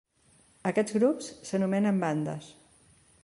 [0.69, 2.49] Aquests grups s'anomenen bandes.